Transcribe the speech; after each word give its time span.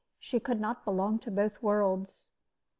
She 0.17 0.39
could 0.39 0.59
not 0.59 0.83
belong 0.83 1.19
to 1.19 1.29
both 1.29 1.61
worlds. 1.61 2.31